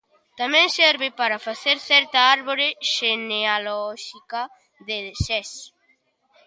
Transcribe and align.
Tamén 0.39 0.67
serve 0.79 1.07
para 1.19 1.43
facer 1.47 1.77
certa 1.91 2.19
árbore 2.35 2.67
xenealóxica 2.95 4.41
de 4.87 4.97
Sés. 5.25 5.49